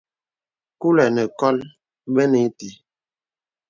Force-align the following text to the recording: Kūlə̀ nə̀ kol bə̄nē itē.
Kūlə̀ 0.79 1.09
nə̀ 1.15 1.27
kol 1.39 1.57
bə̄nē 2.13 2.39
itē. 2.47 2.67